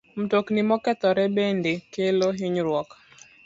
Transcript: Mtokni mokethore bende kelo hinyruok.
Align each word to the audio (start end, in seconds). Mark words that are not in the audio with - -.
Mtokni 0.19 0.61
mokethore 0.69 1.23
bende 1.35 1.73
kelo 1.93 2.27
hinyruok. 2.39 2.89